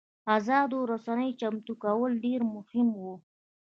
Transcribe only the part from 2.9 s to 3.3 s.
وو.